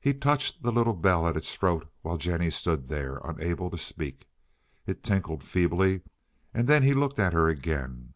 He 0.00 0.14
touched 0.14 0.62
the 0.62 0.72
little 0.72 0.94
bell 0.94 1.28
at 1.28 1.36
its 1.36 1.54
throat, 1.54 1.86
while 2.00 2.16
Jennie 2.16 2.48
stood 2.48 2.88
there, 2.88 3.20
unable 3.22 3.68
to 3.68 3.76
speak. 3.76 4.26
It 4.86 5.04
tinkled 5.04 5.44
feebly, 5.44 6.00
and 6.54 6.66
then 6.66 6.82
he 6.82 6.94
looked 6.94 7.18
at 7.18 7.34
her 7.34 7.48
again. 7.48 8.14